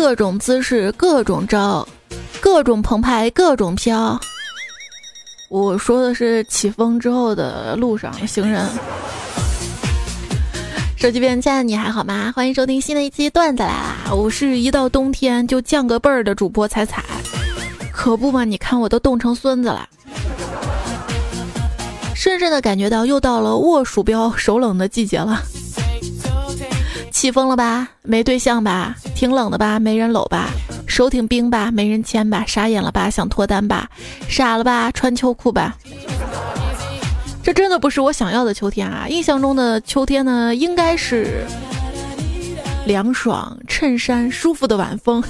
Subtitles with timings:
[0.00, 1.86] 各种姿势，各种招，
[2.40, 4.18] 各种澎湃，各种飘。
[5.48, 8.64] 我说的是起风之后的路上行人。
[10.96, 12.32] 手机边亲爱的你还好吗？
[12.34, 13.96] 欢迎收听新的一期段子来啦！
[14.12, 17.04] 我是一到冬天就降个辈儿的主播彩彩，
[17.92, 18.44] 可不嘛？
[18.44, 19.88] 你看我都冻成孙子了，
[22.14, 25.42] 深深的感觉到又到了握鼠标手冷的季节了。
[27.10, 27.88] 起风了吧？
[28.02, 28.94] 没对象吧？
[29.18, 29.80] 挺冷的吧？
[29.80, 30.48] 没人搂吧？
[30.86, 31.72] 手挺冰吧？
[31.72, 32.44] 没人牵吧？
[32.46, 33.10] 傻眼了吧？
[33.10, 33.90] 想脱单吧？
[34.28, 34.92] 傻了吧？
[34.92, 35.76] 穿秋裤吧？
[37.42, 39.08] 这真的不是我想要的秋天啊！
[39.08, 41.44] 印象中的秋天呢，应该是
[42.86, 45.20] 凉爽、衬衫舒服的晚风，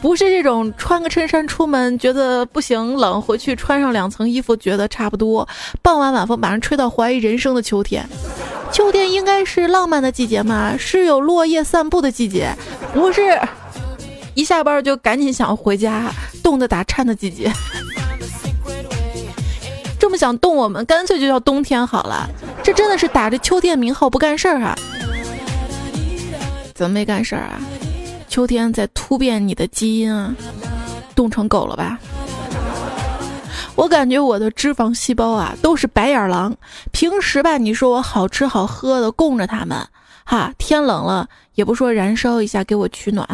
[0.00, 5.48] 不是这种穿个衬衫出门觉得不行冷，回去穿上两层衣服觉得差不多，
[5.82, 8.08] 傍晚晚风把人吹到怀疑人生的秋天。
[8.74, 12.52] 秋天应该是浪漫的季节嘛，是有落叶散步的季节，
[12.92, 13.40] 不是
[14.34, 16.10] 一下班就赶紧想回家、
[16.42, 17.52] 冻得打颤的季节。
[19.96, 22.28] 这么想冻我们，干脆就叫冬天好了。
[22.64, 24.76] 这真的是打着秋天名号不干事儿啊？
[26.74, 27.60] 怎么没干事儿啊？
[28.28, 30.34] 秋天在突变你的基因啊？
[31.14, 31.96] 冻成狗了吧？
[33.76, 36.56] 我感觉我的脂肪细胞啊都是白眼狼。
[36.92, 39.86] 平时吧，你说我好吃好喝的供着他们，
[40.24, 43.26] 哈，天冷了也不说燃烧一下给我取暖。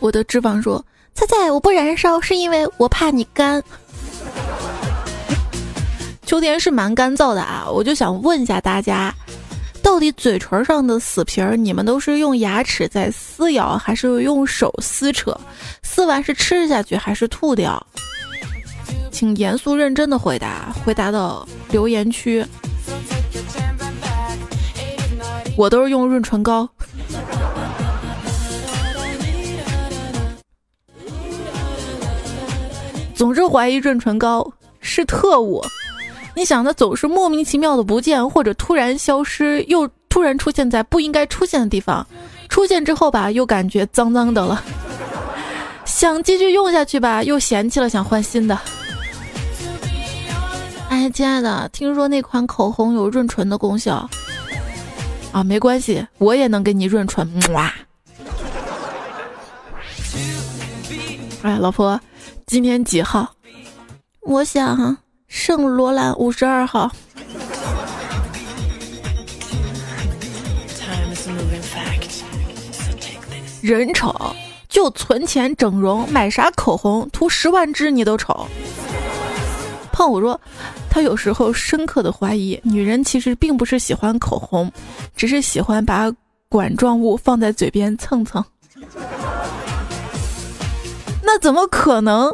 [0.00, 3.62] 我的脂肪说：“菜菜，我不燃烧是因为我怕你干。”
[6.24, 9.14] 秋天是蛮干燥的啊，我就想问一下大家，
[9.82, 15.38] 到底嘴唇上的死皮儿，你们都是用牙齿在撕咬，还是用手撕扯？
[15.82, 17.84] 撕完是吃下去还是吐掉？
[19.10, 22.44] 请严肃认真的回答，回答到留言区。
[25.56, 26.68] 我都是用润唇膏。
[33.14, 35.62] 总是怀疑润唇膏是特务，
[36.34, 42.06] 你想它总是莫名其妙的不见，或者突然消失，又突然出现在不应该出现的地方，
[42.48, 44.62] 出现之后吧，又感觉脏脏的了，
[45.84, 48.58] 想继续用下去吧，又嫌弃了，想换新的。
[50.88, 54.08] 哎，亲爱的，听说那款口红有润唇的功效
[55.32, 55.44] 啊？
[55.44, 57.28] 没关系，我也能给你润唇。
[57.52, 57.72] 哇！
[61.42, 62.00] 哎，老婆。
[62.46, 63.32] 今天几号？
[64.22, 64.96] 我想
[65.30, 66.90] 圣罗兰五十二号。
[73.62, 74.12] 人丑
[74.68, 78.46] 就存钱整容，买啥口红涂十万支你都丑。
[79.92, 80.38] 胖虎说，
[80.90, 84.70] 他有时候深刻的怀疑，女人其实并不是喜欢口红，
[85.14, 86.12] 只是喜欢把
[86.48, 88.44] 管状物放在嘴边蹭蹭。
[91.22, 92.32] 那怎么可能？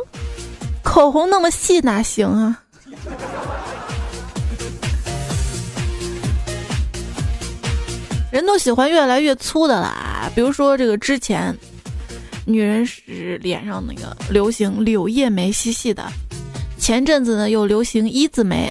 [0.83, 2.63] 口红那么细哪行啊？
[8.37, 10.31] 人都喜欢越来越粗的啦。
[10.35, 11.57] 比如说这个之前，
[12.45, 16.07] 女人是脸上那个流行柳叶眉细细的，
[16.79, 18.71] 前阵子呢又流行一字眉，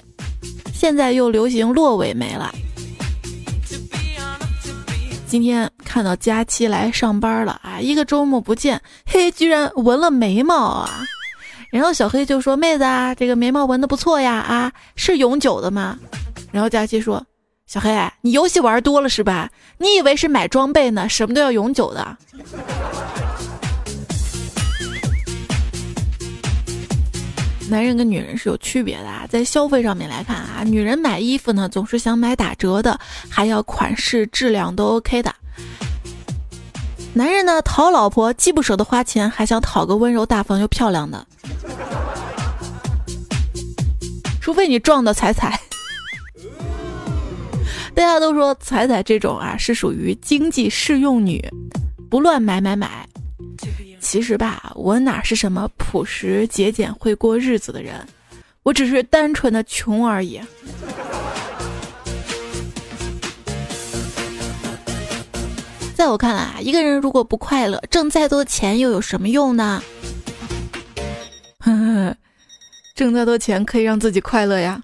[0.72, 2.54] 现在又流行落尾眉了。
[5.26, 11.02] 今天看到佳期来上班了啊，一个周末不见，嘿，居然纹了眉毛啊！
[11.72, 15.98] 然后小黑就说：“妹子啊，这个眉毛纹的不错呀，啊，是永久的吗？”
[16.52, 17.20] 然后佳期说
[17.66, 17.90] ：“小黑，
[18.26, 19.48] 你游戏玩多了是吧？
[19.78, 21.08] 你以为是买装备呢？
[21.08, 22.16] 什么都要永久的。”
[27.70, 32.98] 男人跟女人是有区别的啊，在消费上面来看啊，女人买衣服呢总是想买打折的，
[33.30, 35.32] 还要款式质量都 OK 的。
[37.14, 41.24] 男人呢讨老婆既不舍得花钱，还想讨个温柔大方又漂亮的。
[44.40, 45.60] 除非你撞到彩彩。
[47.96, 51.42] 大家都说彩彩这种啊是属于经济适用女，
[52.10, 53.08] 不乱买买买。
[54.00, 58.06] 其实吧，我哪是什么朴实节俭会过日子的人，
[58.62, 60.38] 我只是单纯的穷而已。
[65.94, 69.82] 在我看来啊，一个人如果不快乐，挣再多钱又有什么用呢？
[71.60, 72.14] 呵 呵
[72.94, 74.82] 挣再多钱可以让自己快乐呀。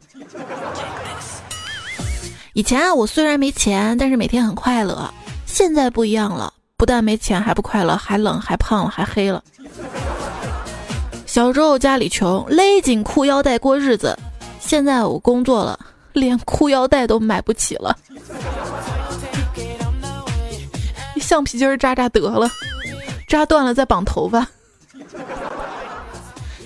[2.54, 5.12] 以前啊，我虽然没钱，但是每天很快乐。
[5.46, 6.52] 现在不一样了。
[6.76, 9.40] 不但没钱还不快乐，还冷还胖了还黑了。
[11.26, 14.18] 小时候家里穷，勒紧裤腰带过日子。
[14.58, 15.78] 现在我工作了，
[16.12, 17.96] 连裤腰带都买不起了。
[21.20, 22.50] 橡皮筋扎扎得了，
[23.28, 24.44] 扎断了再绑头发。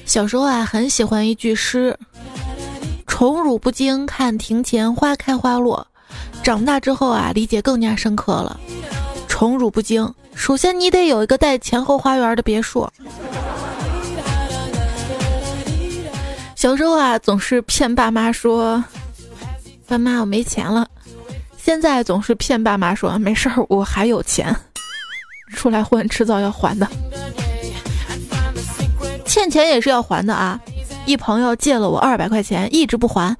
[0.06, 1.94] 小时候啊，很喜欢一句诗
[3.16, 5.86] ：“宠辱不惊，看庭前花开花落。”
[6.44, 8.60] 长大之后啊，理解更加深刻了。
[9.26, 12.86] 宠辱不惊，首先你得有一个带前后花园的别墅。
[16.54, 18.84] 小时候啊，总是骗爸妈说
[19.88, 20.86] ：“爸妈，我没钱了。”
[21.56, 24.54] 现在总是骗爸妈说：“没事儿，我还有钱。”
[25.56, 26.86] 出来混，迟早要还的。
[29.24, 30.60] 欠钱也是要还的啊！
[31.06, 33.34] 一朋友借了我二百块钱，一直不还，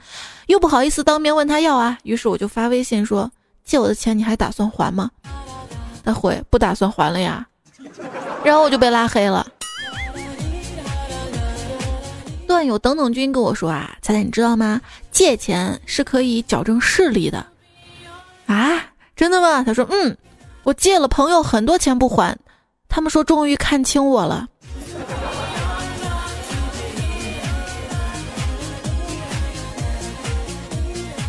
[0.47, 3.31] 又不好意思当面问他要啊，于是我就发微信说
[3.65, 5.11] ：“借我的钱你还打算还吗？”
[6.05, 7.45] 他回：“不打算还了呀。”
[8.45, 9.45] 然后我就被拉黑了。
[12.47, 14.81] 段友等等君跟我说啊，彩彩你知道吗？
[15.11, 17.45] 借钱是可以矫正视力的。
[18.47, 18.81] 啊，
[19.17, 19.65] 真的吗？
[19.65, 20.17] 他说：“嗯，
[20.63, 22.39] 我借了朋友很多钱不还，
[22.89, 24.47] 他们说终于看清我了。”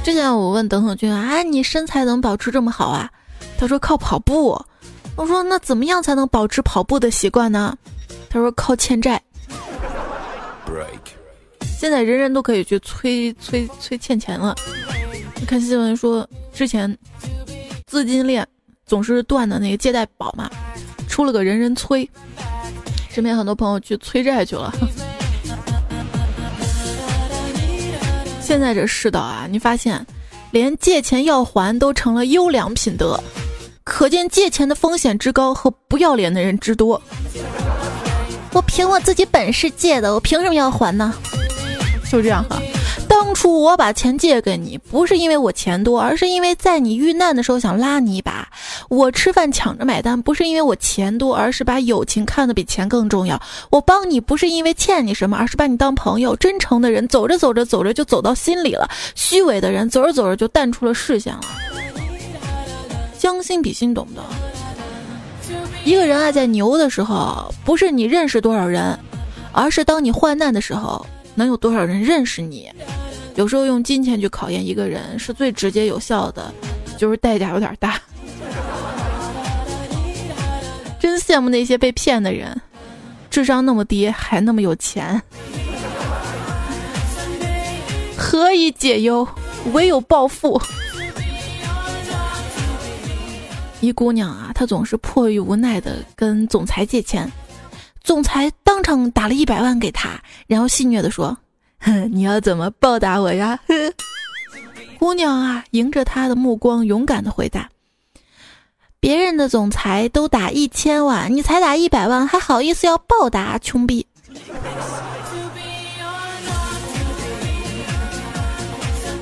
[0.08, 3.12] 之前我问等等君啊，你身材怎么保持这么好啊？
[3.58, 4.58] 他说靠跑步。
[5.18, 7.78] 我说那怎么样才能保持跑步的习惯呢？
[8.30, 9.22] 他说靠欠债。
[11.78, 14.56] 现在人人都可以去催催催欠钱了。
[15.42, 16.98] 你看新闻说，之前
[17.86, 18.48] 资金链
[18.86, 20.50] 总是断的那个借贷宝嘛，
[21.10, 22.10] 出了个人人催，
[23.10, 24.74] 身边很多朋友去催债去了。
[28.48, 30.08] 现在这世道啊，你发现
[30.52, 33.22] 连借钱要还都成了优良品德，
[33.84, 37.02] 可见借钱的风险之高和不要脸的人之多。
[38.54, 41.14] 我凭我自己本事借的，我凭什么要还呢？
[42.10, 42.58] 就这样哈，
[43.28, 48.48] 当初我把钱借给你，不是因为我钱多，而是因为在你遇难的时候想拉你一把。
[48.88, 53.40] 我吃饭抢着买单，不是因为我钱多，而是把友情看得比钱更重要。
[53.70, 56.38] 我帮你不是因为欠你什么，而是把你当朋友。
[56.38, 61.42] 真诚的人走着走着走着就走到心里了，虚伪的人走着走着就淡出了视线了。
[63.20, 64.24] 将心比心，懂不懂？
[65.84, 68.98] 一个人啊，在牛的时候，不是你认识多少人，
[69.52, 71.06] 而是当你患难的时候。
[71.36, 72.68] 能有多少人认识你？
[73.38, 76.52] 有时候用金钱去考验一个人是最直接有效的，
[76.98, 78.02] 就是代价有点大。
[81.00, 82.60] 真羡慕那些被骗的人，
[83.30, 85.22] 智商那么低还那么有钱。
[88.18, 89.28] 何以解忧，
[89.72, 90.60] 唯有暴富。
[93.82, 97.32] 一姑娘啊，她总是迫于无奈的跟总裁借钱。
[98.04, 101.38] 总裁当场打了一百万给她，然后戏谑的说
[101.80, 103.60] ：“哼， 你要怎么报答我呀？”
[105.00, 107.70] 姑娘啊，迎着他的目光，勇敢的回答
[109.00, 113.60] ：“别人的总裁都打一千万，你才打一百万，还好意思要报答？
[113.60, 114.08] 穷逼！”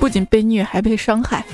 [0.00, 1.44] 不仅被虐，还被伤害。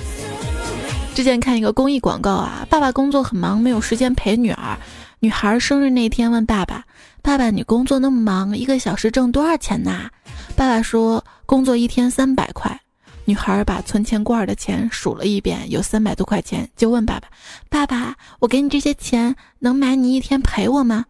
[1.15, 4.79] 之前看一个公益广告啊，爸爸工作很忙，没有时间陪女儿。
[5.19, 6.85] 女孩生日那天问爸爸。
[7.23, 10.11] 爸爸，你工作那么忙，一个小时挣多少钱呐？
[10.55, 12.81] 爸爸说，工作一天三百块。
[13.25, 17.29] 女孩把存钱罐的钱数了一遍，有三百多块钱，就问爸爸
[17.71, 21.05] ：“爸爸，我给你这些钱，能买你一天陪我吗？”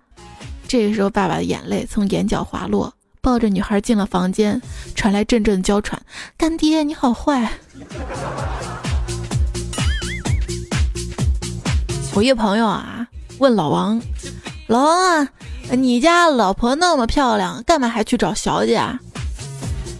[0.69, 4.61] 这个时候，爸爸的眼泪从眼角滑落，抱着女孩进了房间，
[4.95, 6.01] 传来阵阵娇喘
[6.37, 7.51] ：“干爹，你好坏。”
[12.15, 13.07] 我一朋友啊，
[13.39, 14.01] 问老王
[14.69, 15.29] ：“老王啊。”
[15.79, 19.01] 你家老婆那么漂亮，干嘛还去找小姐啊？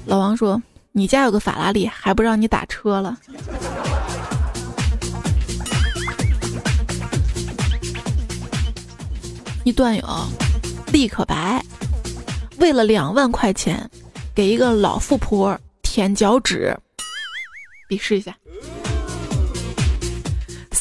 [0.05, 0.61] 老王说
[0.93, 3.17] ：“你家有个法拉利，还不让你打车了。”
[9.65, 10.05] 一段友
[10.93, 11.65] 立可白，
[12.59, 13.89] 为了两万块钱，
[14.35, 16.77] 给一个老富婆舔脚趾，
[17.89, 18.37] 比试一下。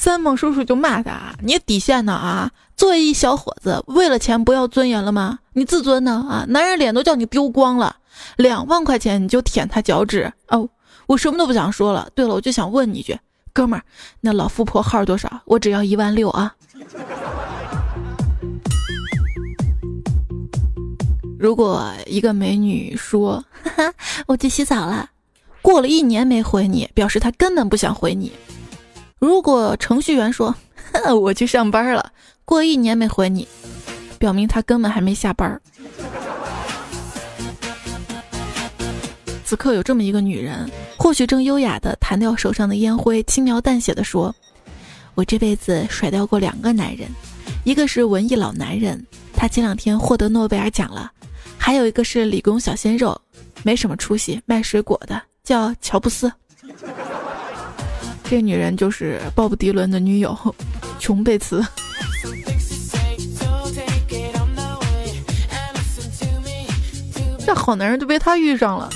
[0.01, 2.50] 三毛叔叔就骂他：“你底线呢啊？
[2.75, 5.38] 作为一小伙子，为了钱不要尊严了吗？
[5.53, 6.43] 你自尊呢啊？
[6.50, 7.98] 男人脸都叫你丢光了，
[8.36, 10.67] 两万块钱你就舔他脚趾哦！
[11.05, 12.10] 我什么都不想说了。
[12.15, 13.15] 对了，我就想问你一句，
[13.53, 13.86] 哥们儿，
[14.22, 15.29] 那老富婆号多少？
[15.46, 16.55] 我只要一万六啊！
[21.38, 23.93] 如果一个美女说，哈哈，
[24.25, 25.12] 我去洗澡了，
[25.62, 28.31] 过了一年没回你，表示她根本不想回你。”
[29.21, 30.53] 如果程序员说
[31.21, 32.11] 我去上班了，
[32.43, 33.47] 过一年没回你，
[34.17, 35.61] 表明他根本还没下班。
[39.45, 44.33] 此刻有这么一个女人，或许正优雅地弹掉手上的烟灰，轻描淡写地说
[45.13, 47.07] ：“我这辈子甩掉过两个男人，
[47.63, 51.07] 一个是文艺老男人，他前两天获得诺贝尔奖了；
[51.59, 53.15] 还有一个是理工小鲜肉，
[53.61, 56.31] 没什么出息，卖水果的，叫乔布斯。
[58.31, 60.33] 这女人就是鲍勃迪伦的女友，
[60.97, 61.61] 琼贝茨。
[67.45, 68.89] 这好男人都被他遇上了。”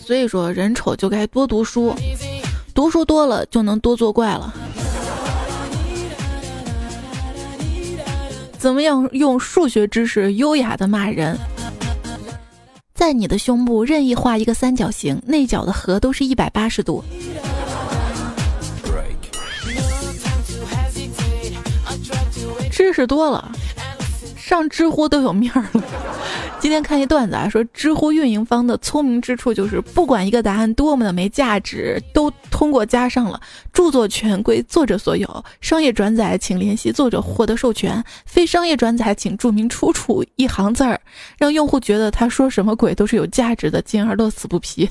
[0.00, 1.94] 所以说，人丑就该多读书，
[2.72, 4.54] 读书多了就能多作怪了。
[8.56, 11.38] 怎么样用数学知识优雅的骂人？
[13.06, 17.04] 在你的胸部任意画一个三角形，内角的和都是一百八十度。
[22.68, 23.52] 知识多了，
[24.46, 25.82] 上知乎都有面儿了。
[26.60, 33.40] 今天看一段子啊，说知乎运营方的聪明之处就是，不管一个答案多么的没价值，都通过加上了
[33.72, 41.00] 著作权归作者所有，商业转载请联系作者获得授权，非商业转载请注明出处一行字儿，
[41.36, 44.88] 让用户觉得他说什么鬼都是有价值的，进而乐此不疲。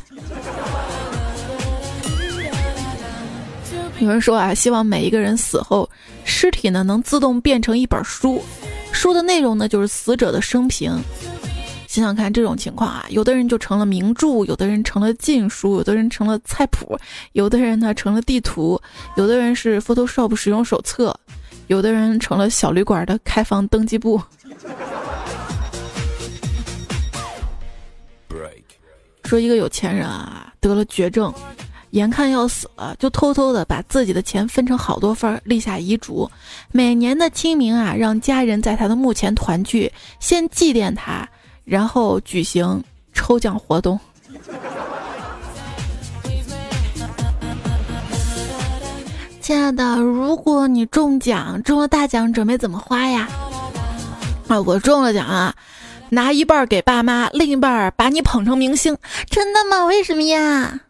[3.99, 5.89] 有人说啊，希望每一个人死后，
[6.25, 8.43] 尸体呢能自动变成一本书，
[8.95, 10.97] 书的内容呢就是死者的生平。
[11.87, 16.97] 想想看，这种情况啊，有的人就成了名著，有的人成了禁书，有的人成了菜谱，
[17.33, 18.81] 有的人呢成了地图，
[19.15, 21.17] 有的人是 Photoshop 使用手册，
[21.67, 24.19] 有的人成了小旅馆的开房登记簿。
[29.25, 31.33] 说一个有钱人啊，得了绝症，
[31.95, 36.29] 眼看要死了，就偷偷的把自己的钱分成好多份儿，立下遗嘱，
[36.73, 41.27] 每年的清明啊，让家人在他的墓前团聚，先祭奠他。
[41.63, 42.83] 然后举行
[43.13, 43.97] 抽奖活动。
[49.39, 53.29] 亲爱的，如果你中奖中了大奖，准备怎么花呀？
[54.49, 55.55] 啊，我中了奖啊，
[56.09, 58.97] 拿一半给爸妈，另一半把你捧成明星。
[59.29, 59.85] 真的吗？
[59.85, 60.81] 为什么呀？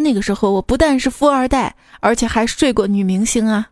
[0.00, 3.66] 那个时候我不但是富二代，而且还睡过女明星啊。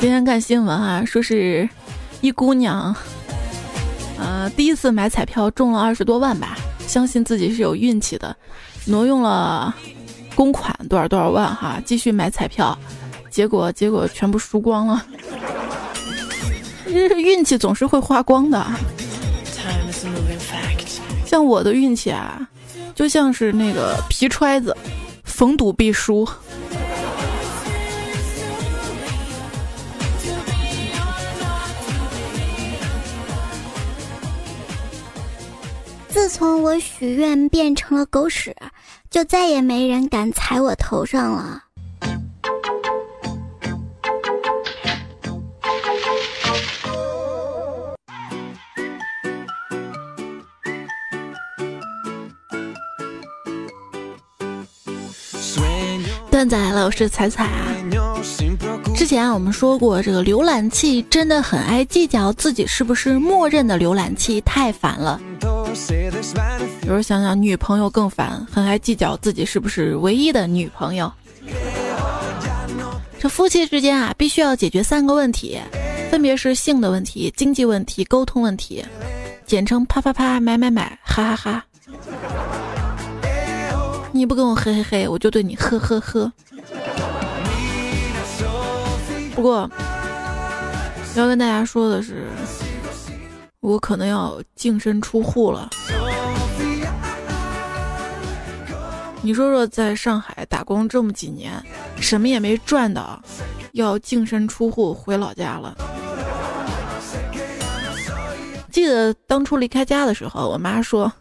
[0.00, 1.68] 今天看新闻啊，说是
[2.20, 2.92] 一姑娘，
[4.18, 8.36] 呃，第一次买彩票中了二十多万吧，相信自己是有运气的，
[8.84, 9.72] 挪用了
[10.34, 12.76] 公款多少多少万哈，继续买彩票，
[13.30, 15.06] 结果结果全部输光了。
[17.16, 18.66] 运气总是会花光的，
[21.26, 22.48] 像我的运气啊，
[22.94, 24.74] 就像是那个皮揣子，
[25.24, 26.26] 逢赌必输。
[36.08, 38.56] 自从我许愿变成了狗屎，
[39.10, 41.64] 就再也没人敢踩我头上了。
[56.48, 57.66] 段子来了，我是彩彩啊。
[58.94, 65.20] 之前啊我们说过，这个浏览器真的很爱计较自己是不是默认的浏览器，太烦了。
[65.58, 71.12] 有时候想想，女朋友更烦，很爱计较自己是不是唯一的女朋友。
[73.18, 75.58] 这夫妻之间啊，必须要解决三个问题，
[76.10, 78.84] 分别是性的问题、经济问题、沟通问题，
[79.46, 81.64] 简称啪啪啪、买买买、哈哈哈。
[84.16, 86.32] 你不跟我嘿嘿嘿，我就对你呵呵呵。
[89.34, 89.70] 不过，
[91.14, 92.26] 要跟大家说的是。
[93.60, 95.68] 我可能要净身出户了。
[99.20, 101.52] 你说说，在上海打工这么几年，
[102.00, 103.20] 什么也没赚到，
[103.72, 105.76] 要净身出户回老家了。
[108.70, 111.12] 记得当初离开家的时候，我妈说：“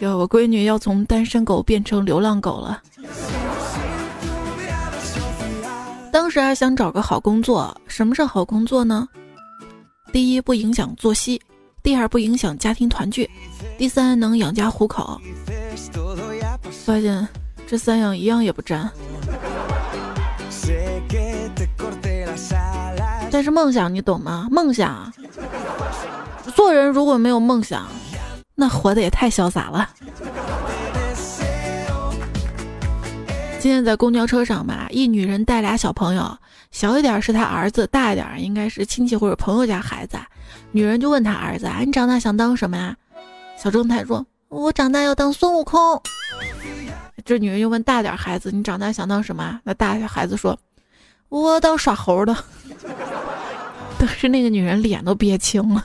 [0.00, 2.82] 哟，我闺女要从单身狗变成流浪狗了。”
[6.12, 7.76] 当时还想找个好工作。
[7.88, 9.08] 什么是好工作呢？
[10.12, 11.40] 第一，不影响作息。
[11.82, 13.28] 第二不影响家庭团聚，
[13.76, 15.20] 第三能养家糊口。
[16.86, 17.26] 发现
[17.66, 18.88] 这三样一样也不沾。
[23.30, 24.48] 但是梦想你懂吗？
[24.50, 25.12] 梦想，
[26.54, 27.86] 做人如果没有梦想，
[28.54, 29.90] 那活的也太潇洒了。
[33.58, 36.36] 今天在公交车上嘛，一女人带俩小朋友，
[36.70, 40.18] 小一点是她儿子，大一点应该是亲戚或者朋友家孩子。
[40.70, 42.94] 女人就问她儿子：“啊你长大想当什么呀？”
[43.56, 46.00] 小正太说：“我长大要当孙悟空。”
[47.24, 50.58] 这女人又问大点孩子：“你长大想当什么？”那大孩子说
[51.30, 52.36] ：“我当耍猴的。”
[53.98, 55.82] 当时那个女人脸都憋青了。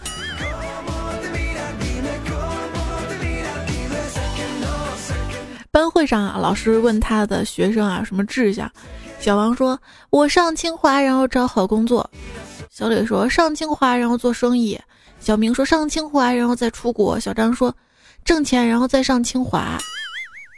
[5.79, 8.69] 班会上啊，老师问他的学生啊什么志向，
[9.21, 9.79] 小王说
[10.11, 12.09] ：“我上清华，然后找好工作。”
[12.69, 14.77] 小磊说：“上清华，然后做生意。”
[15.21, 17.73] 小明说：“上清华，然后再出国。”小张说
[18.25, 19.77] ：“挣钱，然后再上清华。”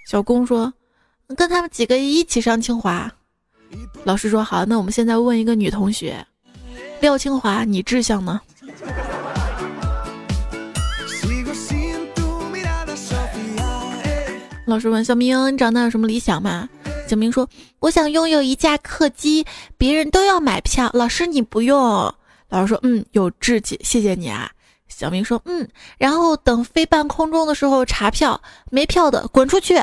[0.09, 0.73] 小龚说
[1.37, 3.07] ：“跟他们几个一起上清华。”
[4.03, 6.25] 老师说：“好，那我们现在问一个女同学，
[6.99, 8.41] 廖清华，你志向呢？”
[14.65, 16.69] 老师问小明：“你长大有什么理想吗？”
[17.07, 17.47] 小明说
[17.79, 19.45] ：“我想拥有一架客机，
[19.77, 21.77] 别人都要买票，老师你不用。”
[22.47, 24.49] 老师说：“嗯，有志气，谢谢你啊。”
[24.87, 28.39] 小明说：“嗯，然后等飞半空中的时候查票，
[28.69, 29.81] 没票的滚出去。”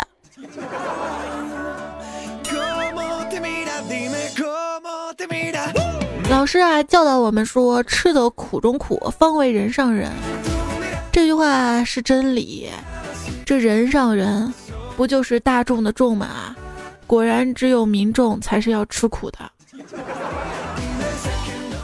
[6.31, 10.13] 老师啊，教导我们说：“吃得苦中苦，方为人上人。”
[11.11, 12.71] 这句话是真理。
[13.45, 14.53] 这人上人。
[14.99, 16.57] 不就是大众的众吗？
[17.07, 19.39] 果然，只有民众才是要吃苦的。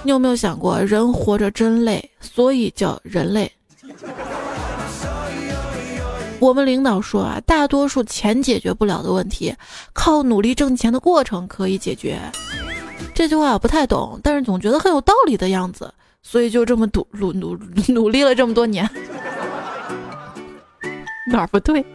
[0.03, 3.49] 你有没有想过，人活着真累，所以叫人类。
[6.41, 9.55] 我们领导说啊，大多数钱解决不了的问题，
[9.93, 12.19] 靠努力挣钱的过程可以解决。
[13.15, 17.57] 这句话我不太懂，但是总觉得很有道理的样子，所以就这么努努努
[17.87, 18.91] 努力了这么多年。
[21.31, 21.87] 哪儿不对？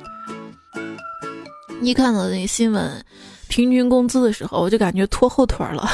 [1.81, 3.03] 一看到那新闻，
[3.47, 5.89] 平均工资的时候，我就感觉拖后腿了。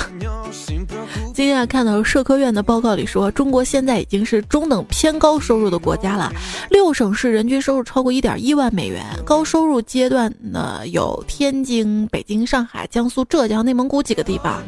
[1.34, 6.34] 今天看到社科院的报告里说，中国现在已经是中等偏高收入的国家了，
[6.70, 9.06] 六省市人均收入超过一点一万美元。
[9.26, 14.62] 高收入阶段呢，有天津、北京、上海、江苏、浙江、内蒙古几个地方。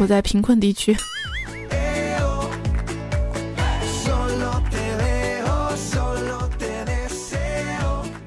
[0.00, 0.96] 我在贫困地区。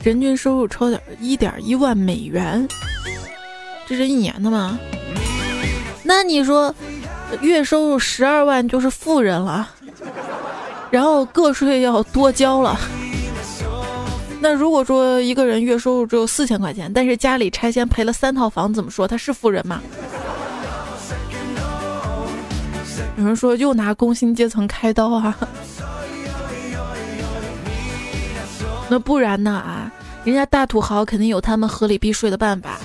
[0.08, 2.66] 人均收入超点一点一万美元，
[3.86, 4.80] 这是一年的吗？
[6.02, 6.74] 那你说，
[7.42, 9.70] 月收入十二万就是富人了，
[10.90, 12.80] 然后个税要多交了。
[14.40, 19.82] 那如果说一个人月收入只有四千块钱，但是家里拆迁赔了三套房，怎么说他是富人吗？
[23.18, 25.38] 有人说又拿工薪阶层开刀啊？
[28.90, 29.92] 那不然呢啊？
[30.28, 32.82] 人家大土豪肯定有他们合理避税的办法，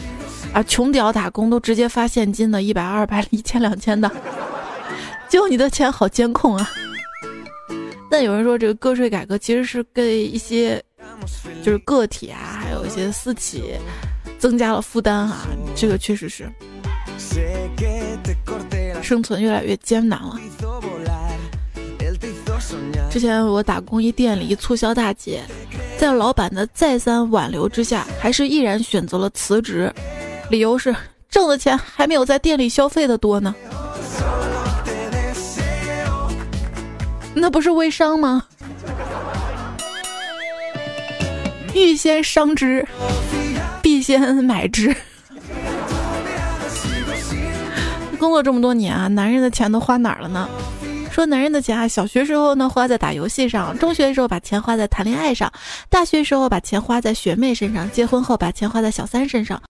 [0.52, 4.09] 啊，穷屌打工都直接发现金的，一百、二百、一千、两千的，
[5.28, 6.70] 就你的钱好监控啊。
[8.09, 10.81] 但有人说这个个税改革其实是给一些
[11.64, 13.74] 就是个体啊，还有一些私企
[14.38, 16.48] 增加了负担啊，这个确实是
[19.02, 20.38] 生存越来越艰难了。
[23.11, 25.42] 之前我打工一店里一促销大姐。
[25.98, 29.92] 在老板的再三挽留之下，还是毅然选择了辞职，
[30.51, 30.94] 理由是
[31.31, 33.55] 挣的钱还没有在店里消费的多呢。
[37.35, 38.42] 那不是微商吗？
[41.72, 42.87] 欲先商之，
[43.81, 44.94] 必先买之。
[48.18, 50.48] 工作这么多年啊，男人的钱都花哪儿了呢？
[51.12, 55.53] 说男人的钱啊，小学时候呢花在打游戏上，中学的时候把钱花在谈恋爱上，
[55.90, 59.62] 大学时候把钱花在学妹身上，结婚后把钱花在小三身上，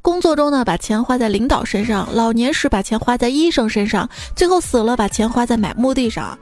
[0.00, 6.36] 工作中呢把钱花在领导身上，老年时把钱花在医生身上，最后死了把钱花在买墓地上。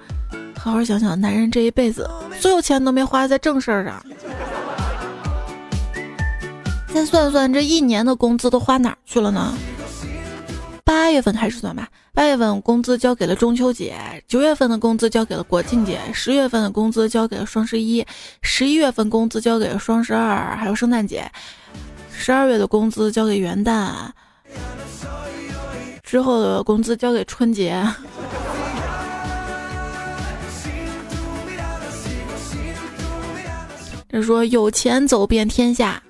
[0.56, 4.06] 好好想想，男人这一辈子所有钱都没花在正事儿上。
[6.94, 9.52] 再算算这一年的工资都花哪儿去了呢？
[10.84, 11.88] 八月份开始算吧。
[12.14, 13.96] 八月份工资交给了中秋节，
[14.28, 18.06] 九月份的工资交给了国庆节，十月份的工资交给了双十一，
[18.40, 21.28] 十一月份工资交给了双十二，还有圣诞节，
[22.12, 23.90] 十二月的工资交给元旦，
[26.04, 27.84] 之后的工资交给春节。
[34.08, 36.00] 这说有钱走遍天下，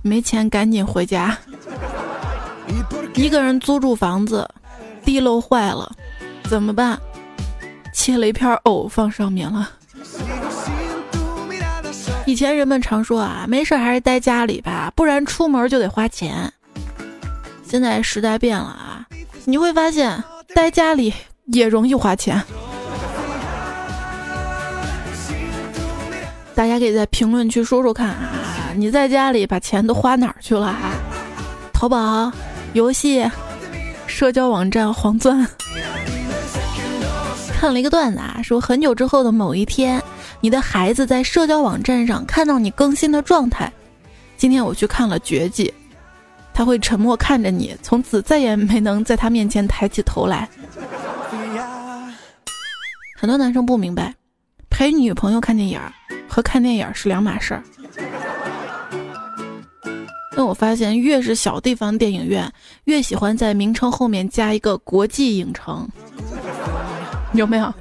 [0.00, 1.36] 没钱赶紧回家。
[3.14, 4.48] 一个人租住房子。
[5.08, 5.90] 地漏坏了，
[6.50, 7.00] 怎么办？
[7.94, 9.70] 切了一片藕放上面了。
[12.26, 16.52] 以前人们常说啊，没事还是待家里吧，不然出门就得花钱。
[17.66, 19.06] 现在时代变了啊，
[19.46, 20.22] 你会发现
[20.54, 21.10] 待家里
[21.46, 22.38] 也容易花钱。
[26.54, 30.92] 大家可以在评论区说说看啊，你在家里把钱都花哪儿去了啊？
[31.72, 32.30] 淘宝、
[32.74, 33.26] 游戏、
[34.08, 35.46] 社交网站黄钻。
[37.52, 40.02] 看了一个段子啊，说很久之后的某一天，
[40.40, 43.70] 你的孩子在社交网站上看到你更新的状态。
[44.36, 45.66] 今天我去看了《绝技》，
[46.54, 50.48] 他会沉默看着你，从此再也没能在他面前抬起头来。
[53.20, 54.14] 很多男生不明白，
[54.70, 55.80] 陪女朋友看电影
[56.28, 57.62] 和看电影是两码事儿。
[60.38, 62.48] 那我发现，越是小地方电影院，
[62.84, 65.84] 越喜欢在名称后面加一个“国际影城”，
[67.34, 67.74] 有没有？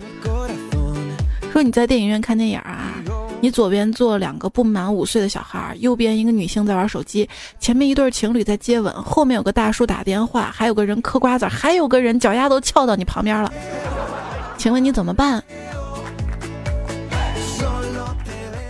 [1.53, 2.95] 说你在电影院看电影啊，
[3.41, 13.53] 你左边坐两个不满五岁的小孩，右边一个女性在玩手机，前面一对情侣在接吻，后面有个大叔打电话，还有个人嗑瓜子，还有个人脚丫都翘到你旁边了，
[14.57, 15.43] 请问你怎么办？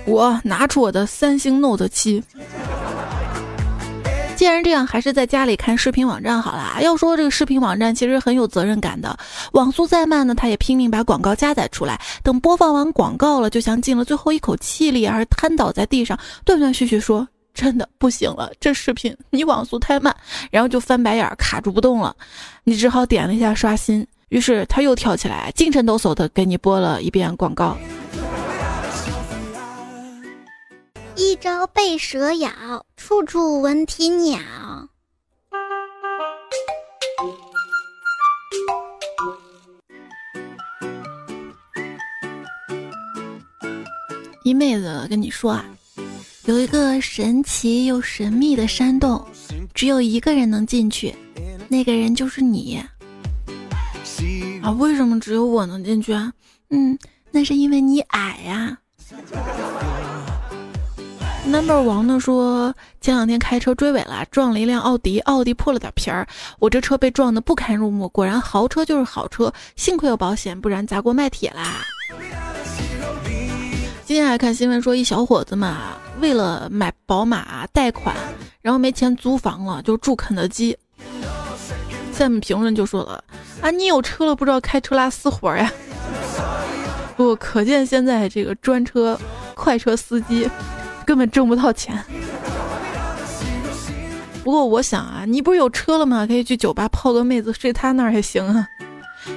[0.06, 2.22] 我拿出我的三星 Note 七。
[4.38, 6.80] 既然这样，还是在家里看视频网站好了。
[6.84, 9.18] 要说这个视频网站其实很有责任感的，
[9.54, 12.00] 网速再慢呢，他也拼命把广告加载出来。
[12.22, 20.16] 等播放完广告了，就像进了最后一口气里，而瘫倒在地上，断断续续说：“真的不行了，这视频你网速太慢。”
[20.52, 22.16] 然后就翻白眼卡住不动了，
[22.64, 24.06] 你只好点了一下刷新。
[24.30, 27.76] 于是他又跳起来，精神抖擞的给你播了一遍广告。
[31.20, 34.40] 一朝被蛇咬，处处闻啼鸟。
[44.44, 45.66] 一妹子跟你说啊，
[46.46, 49.28] 有一个神奇又神秘的山洞，
[49.74, 51.16] 只有一个人能进去，
[51.68, 52.80] 那个人就是你。
[54.62, 56.32] 啊，为什么只有我能进去啊？
[56.70, 56.96] 嗯，
[57.32, 58.78] 那是因为你矮呀。
[61.48, 66.28] Number 王呢说，前两天开车追尾了，撞了一辆奥迪，奥迪破了点皮儿，
[66.60, 68.08] 我这车被撞得不堪入目。
[68.10, 71.86] 果然豪车就是好车，幸亏有保险，不然砸锅卖铁啦。
[74.06, 78.16] 今天还看新闻说，一小伙子嘛，为了买宝马贷款，
[78.62, 80.78] 然后没钱租房了，就住肯德基。
[82.12, 83.24] 下面评论就说了，
[83.62, 85.72] 啊，你有车了，不知道开车拉私活呀？
[87.16, 89.18] 不，可见现在这个专车、
[89.56, 90.50] 快车司机。
[91.08, 91.98] 根本挣不到钱。
[94.44, 96.28] 不过我想啊，你不是有车了吗？
[96.28, 98.68] 可以去酒吧泡个妹子，睡他那儿也行啊。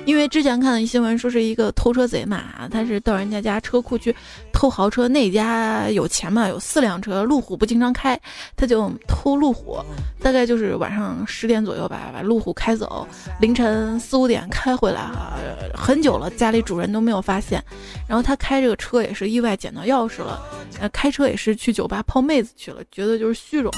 [0.04, 4.14] 因为之前看的新闻说是一个偷车贼嘛，他是到人家家车库去
[4.52, 8.18] 偷豪车，那家有钱嘛，有四辆车，路虎不经常开，
[8.56, 9.78] 他就偷路虎，
[10.22, 13.06] 大概就是晚上十点左右吧，把路虎开走，
[13.40, 15.36] 凌晨四五点开回来哈，
[15.74, 17.62] 很久了，家里主人都没有发现，
[18.08, 20.42] 然后他开这个车也是意外捡到钥匙了，
[20.80, 23.72] 呃，开车也是去酒吧泡妹子去了，觉得就是虚荣，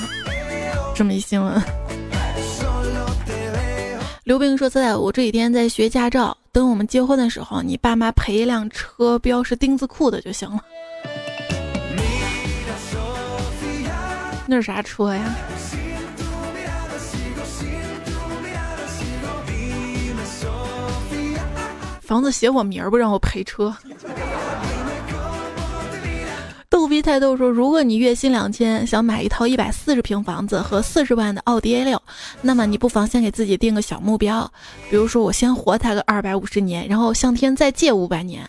[0.94, 1.61] 这么一新闻。
[4.25, 10.61] 刘冰说：“在我这几天在学驾照，等我们结婚的时候，你爸妈赔一辆车标是丁字裤的就行了。
[14.47, 15.35] 那是啥车呀？
[22.01, 23.75] 房子写我名儿不让我赔车。”
[26.73, 32.03] 逗逼太逗说：“如果你月薪两千，想买一套一百四十平房子和四十万的奥迪 A 六，
[32.41, 34.51] 那么你不妨先给自己定个小目标，
[34.89, 38.49] 比如说我先活它个二百五十年，然后向天再借五百年。”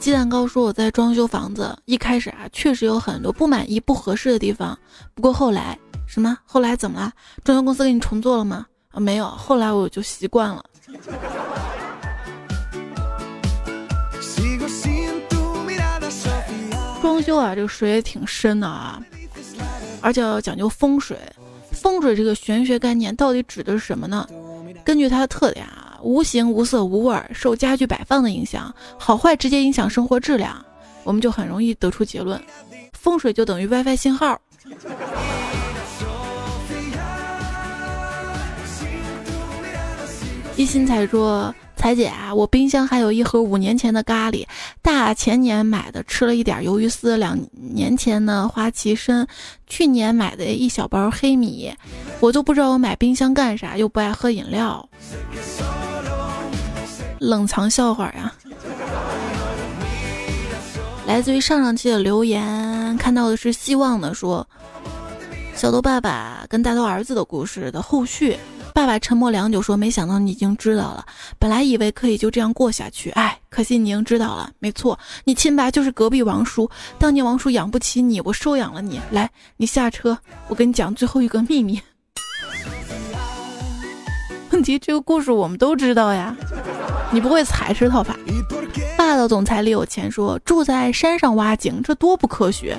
[0.00, 4.78] 鸡蛋糕说：“我在装修房子，一开始啊，确实有很多不满意、不合适的地方，
[5.14, 6.38] 不过后来什么？
[6.46, 7.12] 后来怎么了？
[7.44, 10.64] 装修公司给你重做了吗？”啊，没有，后来我就习惯了。
[17.02, 19.02] 装修啊，这个水也挺深的啊，
[20.00, 21.18] 而且要讲究风水。
[21.70, 24.26] 风水这个玄学概念到底指的是什么呢？
[24.84, 30.64] 根据它的特点啊，无形、无色、无味，受家具摆放的影响，好坏直接影响生活质量，
[31.02, 32.42] 我们就很容易得出结论：
[32.92, 34.40] 风水就等于 WiFi 信号。
[40.56, 44.46] 一心才说：“彩姐啊，我冰箱还有一盒五年前的咖喱，
[44.80, 49.26] 大前年买的，吃了一点鱿鱼丝；两年前呢花旗参，
[49.66, 51.74] 去年买的一小包黑米，
[52.20, 54.88] 我都不知道我买冰箱干啥，又不爱喝饮料，
[57.18, 58.32] 冷藏笑话呀。”
[61.04, 64.46] 来自于上上期的留言，看到的是希望的说，
[65.56, 68.38] 小豆爸爸跟大头儿子的故事的后续。
[68.74, 71.06] 爸爸沉默良久，说：“没想到你已经知道了。
[71.38, 74.50] 本来以为可以就这样过下去，哎，可惜你已经知道了。
[74.58, 76.68] 没错，你亲爸就是隔壁王叔。
[76.98, 79.00] 当年王叔养不起你，我收养了你。
[79.12, 81.80] 来，你下车，我跟你讲最后一个秘密。
[84.50, 86.36] 问题这个故事我们都知道呀，
[87.12, 88.18] 你不会踩这套吧？
[88.98, 92.76] 霸道总裁李有钱说：住在山上挖井，这多不科学。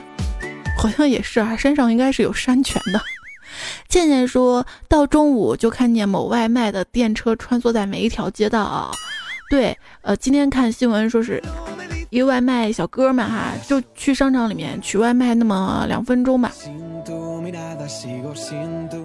[0.77, 3.01] 好像也是啊，山上应该是有山泉的。”
[3.89, 8.91] 倩倩说到中午就看见某外卖的电车穿梭在每一条街道。
[9.49, 11.41] 对，呃，今天看新闻说是
[12.09, 16.51] 一个外卖小哥们哈，就去商场里面取外卖那么两分钟吧，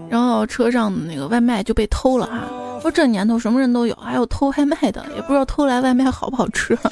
[0.09, 2.49] 然后车上那个外卖就被偷了哈。
[2.81, 6.77] 说这年头什么人都有，还有偷外卖的，也不知道偷来外卖好不好吃。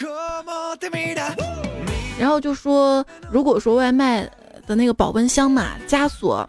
[2.20, 4.28] 然后就说，如果说外卖
[4.66, 6.46] 的那个保温箱嘛，枷锁。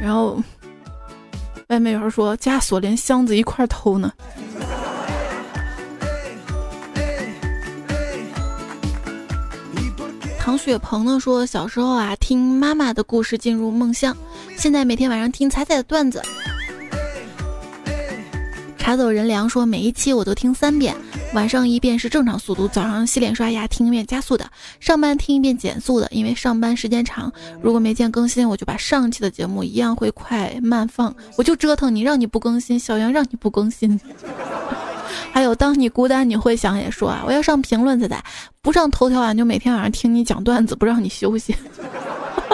[0.00, 0.42] 然后，
[1.68, 4.12] 外面有人说：“枷锁连箱子一块偷呢。”
[10.38, 14.16] 唐雪鹏呢说：“小时候啊，听妈妈的故事进入梦乡，
[14.56, 16.22] 现在每天晚上听彩彩的段子。”
[18.86, 20.94] 茶走人凉说：“每一期我都听三遍。”
[21.34, 27.32] 晚上一遍是正常速度，早上洗脸刷牙听一遍加速的，上班听一遍减速的，因为上班时间长。
[27.60, 34.00] 如果没见更新，我就把上期的节目一样会快慢放，我就折腾你，让你不更新，小杨让你不更新。
[35.34, 38.16] 还有，当你孤单你会想也说啊，我要上评论仔仔，
[38.62, 41.52] 不上头条啊，就每天晚上听你讲段子，不让你休息。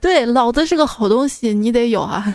[0.02, 2.34] 对，老子是个好东西，你得有啊。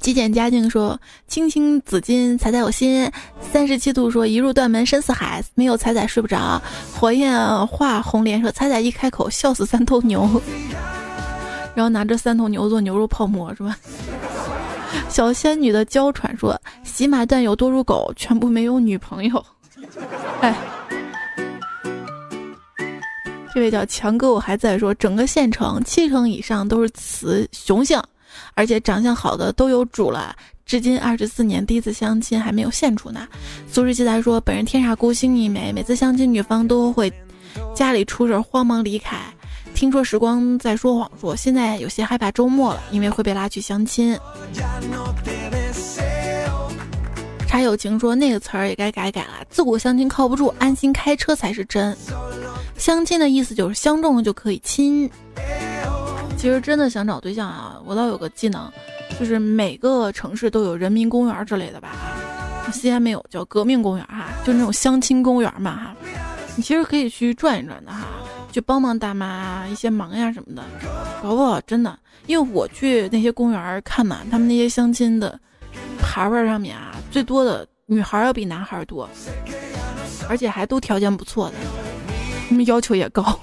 [0.00, 3.10] 极简家境说：“青青紫金，彩彩我心。”
[3.52, 6.60] 三十七度说：“一入断门深似海，没有彩彩睡不着。”
[6.98, 10.28] 火焰化红莲说：“彩彩一开口，笑死三头牛。”
[11.74, 13.76] 然后拿着三头牛做牛肉泡馍是吧？
[15.08, 19.44] 小仙女的娇喘说：“喜马段友多如狗，全部没有女朋友。”
[20.40, 20.56] 哎，
[23.58, 28.00] 这位叫强哥，我还在说，整个县城七成以上都是雌雄性。
[28.54, 30.32] 而且长相好的都有主了，
[30.64, 33.26] 至今二十四年，第一次相亲还没有现出呢。
[33.68, 37.12] 苏轼记载说，本人天煞孤星一枚，每次相亲女方都会
[37.74, 39.16] 家里出事慌忙离开。
[39.74, 44.16] 听说时光在说谎，说现在有些害怕周末了，因为会被拉去相亲。
[47.58, 51.96] 茶友情说那个词儿也该改改了，自古相亲靠不住，安心开车才是真。
[52.76, 55.10] 相亲的意思就是相中了就可以亲。
[56.36, 58.70] 其实真的想找对象啊，我倒有个技能，
[59.18, 61.88] 就是每个城市都有人民公园之类的吧。
[62.72, 65.96] 西安没有，叫革命公园哈，就那种相亲公园嘛哈。
[66.54, 68.06] 你其实可以去转一转的哈，
[68.52, 70.62] 去帮帮大妈一些忙呀什么的，
[71.20, 71.98] 搞不好真的。
[72.28, 75.36] 因为我去那些公园看嘛，他们那些相亲的
[76.00, 79.08] 牌牌上面啊，最多的女孩要比男孩多，
[80.28, 81.54] 而且还都条件不错的，
[82.48, 83.38] 他们要求也高。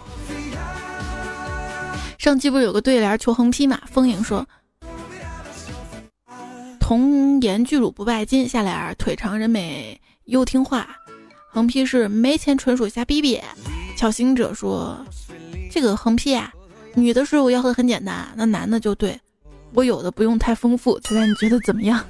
[2.18, 3.80] 上期不是有个对联求横批嘛？
[3.86, 4.48] 风影说
[6.80, 10.88] ：“童颜巨乳不拜金。”下联腿长人美又听话。
[11.50, 13.40] 横批是没钱纯属瞎逼逼。
[13.96, 14.98] 巧行者说
[15.72, 16.52] ：“这个横批啊，
[16.96, 19.20] 女的是我要的很简单，那男的就对
[19.74, 21.00] 我有的不用太丰富。
[21.02, 22.04] 猜猜你觉得怎么样？”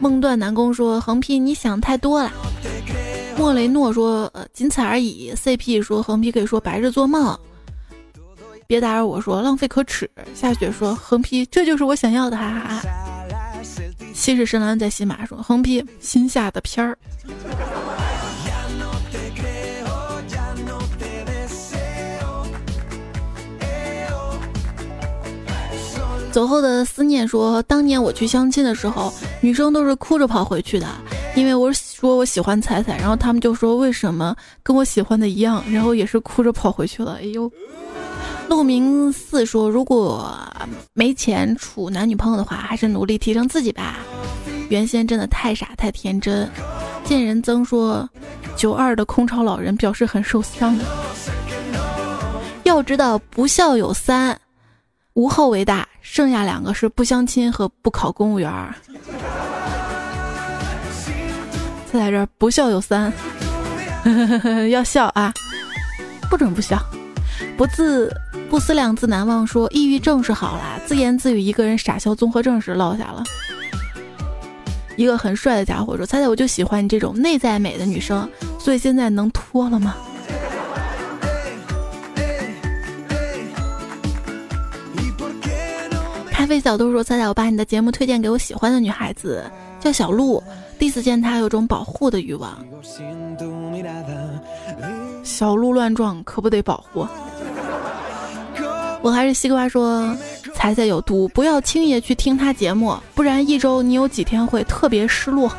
[0.00, 2.30] 梦断南宫说：“横批你想太多了。”
[3.38, 5.32] 莫雷诺说：“呃，仅此而已。
[5.34, 7.38] ”CP 说：“横批可以说白日做梦。”
[8.66, 12.82] 别打扰我说：“浪费可耻。”夏雪说：“横批这就是我想要的，哈哈哈。”
[14.12, 16.96] 西式深蓝在喜马说：“横批新下的片儿。”
[26.36, 30.86] 走后的思念说：“当年我去相亲的时候，女生都是哭着跑回去的。”
[31.34, 37.14] 因为我说我喜欢彩彩，然后他们就说为什么跟我喜欢的一样，然后也是哭着跑回去了。
[37.22, 37.50] 哎呦，
[38.50, 40.30] 鹿明四说如果
[40.92, 44.00] 没钱处男女朋友的话，还是努力提升自己吧。
[44.68, 46.46] 原先真的太傻太天真。
[47.02, 48.06] 见人曾说
[48.56, 50.78] 九二的空巢老人表示很受伤。
[52.64, 54.38] 要知道不孝有三，
[55.14, 58.50] 无后为大，剩下两个是不相亲和不考公务员。
[61.92, 63.12] 在这儿不孝有三，
[64.70, 65.32] 要笑啊，
[66.30, 66.80] 不准不笑。
[67.56, 68.10] 不自
[68.48, 69.46] 不思量，自难忘。
[69.46, 73.22] 说抑郁症是好啦，自言自语一个人傻笑综合症是落下了。
[74.96, 78.26] 一个很帅的家伙说：“猜猜我就喜欢你这种内在美的女生，
[78.58, 79.94] 所以现在能脱了吗？”
[86.36, 90.42] 咖啡小豆说：“猜猜我把你的节目推荐给我喜欢的女孩子，叫小鹿。
[90.78, 92.62] 第一次见她，有种保护的欲望。
[95.24, 97.08] 小鹿乱撞，可不得保护。”
[99.00, 100.14] 我还是西瓜说。
[100.54, 105.50] 猜猜有毒，不要轻易去听她节目，不然一周你有几天会特别失落。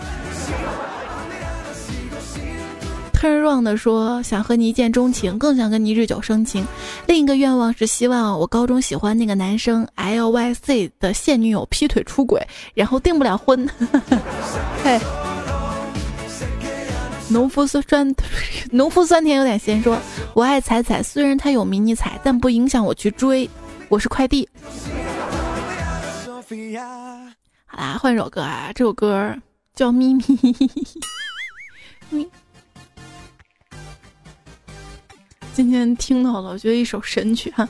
[3.28, 6.66] 春壮的说想和你一见钟情，更想跟你日久生情。
[7.08, 12.42] 另一个愿望是希望我高中喜欢那个男生 L Y C 的现女友劈腿出轨，
[12.74, 13.70] 然后订不了婚。
[14.82, 14.98] 嘿，
[17.28, 18.16] 农夫酸酸，
[18.72, 19.84] 农夫酸甜有点咸。
[19.84, 20.00] 说
[20.34, 23.50] 我爱彩彩，虽然他有迷你彩，但不影响我去追。
[23.90, 24.48] 我是快递。
[27.66, 28.72] 好啦，换首歌啊！
[28.74, 29.36] 这首歌
[29.76, 30.22] 叫《咪咪》。
[32.10, 32.26] 咪。
[35.58, 37.67] 今天听到了，我觉得一首神曲哈。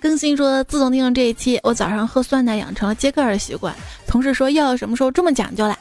[0.00, 3.74] 更新说，自从听了这一期，我早上喝酸奶养成了揭盖的习惯。
[4.06, 5.76] 同事说，药什么时候这么讲究啦？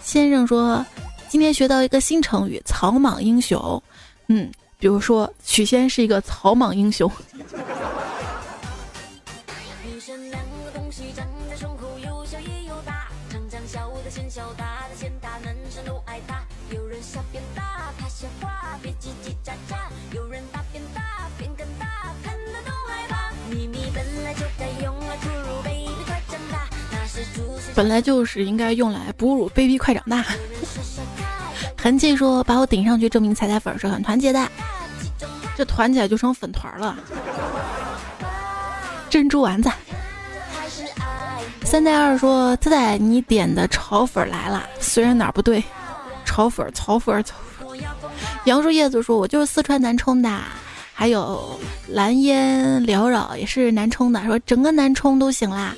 [0.00, 0.86] 先生说，
[1.28, 3.82] 今天学到一个新成语“草莽英雄”。
[4.30, 4.48] 嗯，
[4.78, 7.10] 比如说许仙是一个草莽英雄。
[27.74, 30.24] 本来就是应该用来哺乳 baby 快长大。
[31.80, 34.50] 痕迹说把我顶上去，证明彩彩粉是很团结的。
[35.56, 36.96] 这团起来就成粉团了。
[39.08, 39.70] 珍珠丸子。
[41.64, 45.62] 三代二说仔仔你点的炒粉来了，虽然哪儿不对，
[46.38, 47.34] 炒粉炒粉炒。
[48.44, 50.30] 杨树叶子说，我就是四川南充的。
[50.94, 55.74] 还有蓝烟缭绕也是南充的，说整个南充都行啦。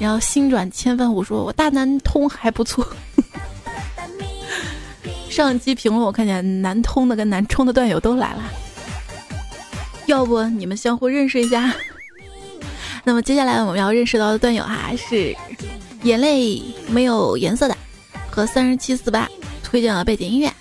[0.00, 2.84] 然后心转千帆户说：“我大南通还不错。
[5.30, 8.42] ”上期评论我看见南通的跟南充的段友都来了，
[10.06, 11.72] 要不你们相互认识一下？
[13.04, 15.32] 那么接下来我们要认识到的段友哈是
[16.02, 17.76] 眼泪没有颜色的
[18.28, 19.28] 和三十七四八
[19.72, 20.52] 推荐了背景音乐。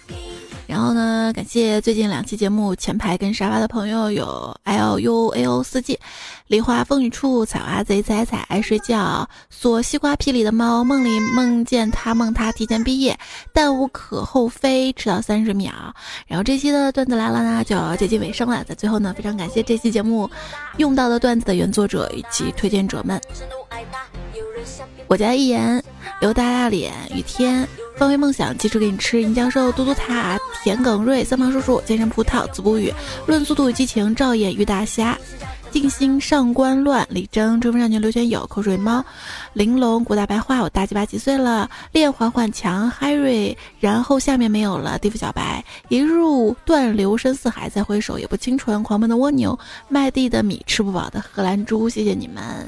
[0.67, 1.33] 然后呢？
[1.35, 5.99] 感谢最近两期节目前排跟沙发的朋友有 L U A O 四季、
[6.47, 13.19] 梨花风雨处、采花贼采采爱睡觉、锁西瓜皮里的猫、梦里梦见他梦他提前毕业、
[13.51, 15.73] 但无可厚非迟到三十秒。
[16.25, 18.63] 然后这期的段子来了呢，就要接近尾声了。
[18.63, 20.29] 在最后呢，非常感谢这期节目
[20.77, 23.19] 用到的段子的原作者以及推荐者们。
[25.07, 25.83] 我家一言，
[26.19, 27.67] 刘大大脸，雨天。
[27.97, 32.91] 放飞梦想，继续给你吃银教授、嘟嘟塔、田耿瑞、三毛叔叔、健身葡萄、子不语、
[33.27, 35.15] 论速度与激情、赵演、于大侠、
[35.69, 39.05] 静心、上官乱、李征、追风少年、刘玄友、口水猫、
[39.53, 41.69] 玲珑、古大白话、我大鸡巴几岁了？
[41.91, 44.97] 练缓缓强、Harry，然后下面没有了。
[44.97, 48.81] 地府小白一入断流深似海，再回首也不清纯。
[48.81, 52.67] 狂奔的蜗牛，麦地的米吃不饱的荷兰猪，谢谢你们。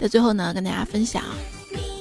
[0.00, 1.22] 在最后呢，跟大家分享，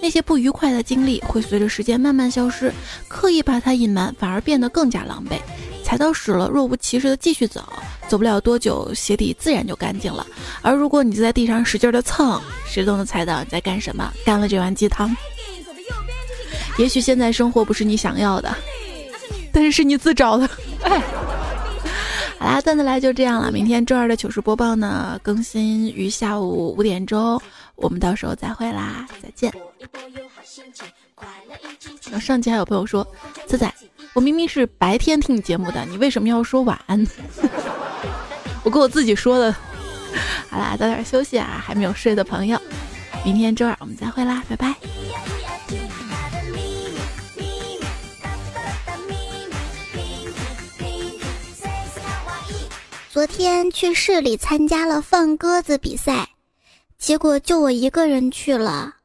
[0.01, 2.71] 那些不愉快的经历会随着时间慢慢消失，
[3.07, 5.39] 刻意把它隐瞒反而变得更加狼狈。
[5.83, 7.63] 踩到屎了，若无其事的继续走，
[8.09, 10.27] 走不了多久，鞋底自然就干净了。
[10.61, 15.15] 而如果你就在地上使劲的蹭，谁都能猜到你在干什么，干了这碗鸡汤。
[16.77, 18.53] 也许现在生活不是你想要的，
[19.53, 20.49] 但是是你自找的。
[20.83, 20.99] 哎，
[22.37, 23.49] 好啦，段子来就这样了。
[23.49, 27.41] 明天周二的糗事播报呢，更新于下午五点钟。
[27.77, 29.53] 我们到时候再会啦，再见。
[32.05, 33.05] 然后上期还有朋友说
[33.47, 33.73] ：“仔仔，
[34.13, 37.05] 我明明是白天听你节目的，你为什么要说晚安？”
[38.63, 39.55] 我跟我自己说的。
[40.49, 42.59] 好啦，早点休息啊，还没有睡的朋友，
[43.23, 44.73] 明天周二我们再会啦，拜拜。
[53.11, 56.36] 昨天去市里参加了放鸽子比赛。
[56.97, 58.96] 结果就我一个人去了。